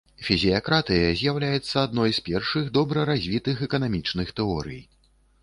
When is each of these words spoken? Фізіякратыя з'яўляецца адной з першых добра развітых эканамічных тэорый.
Фізіякратыя 0.27 1.09
з'яўляецца 1.19 1.75
адной 1.89 2.15
з 2.19 2.23
першых 2.31 2.73
добра 2.79 3.05
развітых 3.11 3.63
эканамічных 3.69 4.35
тэорый. 4.43 4.81